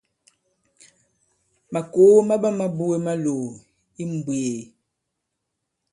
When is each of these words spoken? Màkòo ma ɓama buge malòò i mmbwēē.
Màkòo 1.73 2.17
ma 2.27 2.35
ɓama 2.41 2.65
buge 2.77 2.97
malòò 3.05 3.41
i 4.01 4.03
mmbwēē. 4.09 4.55